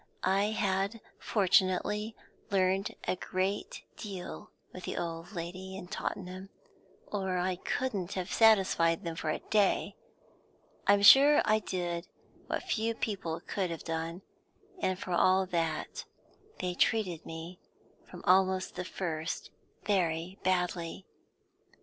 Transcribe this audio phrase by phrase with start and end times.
[0.25, 2.15] I had fortunately
[2.49, 6.49] learnt a great deal with the old lady in Tottenham,
[7.05, 9.95] or I couldn't have satisfied them for a day.
[10.87, 12.07] I'm sure I did
[12.47, 14.23] what few people could have done,
[14.79, 16.05] and for all that
[16.57, 17.59] they treated me
[18.09, 19.51] from almost the first
[19.85, 21.05] very badly.